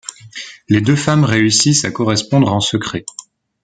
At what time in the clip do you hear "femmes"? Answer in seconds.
0.95-1.23